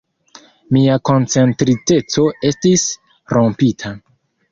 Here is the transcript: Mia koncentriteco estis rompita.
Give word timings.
Mia 0.77 0.95
koncentriteco 1.09 2.25
estis 2.49 2.87
rompita. 3.35 3.93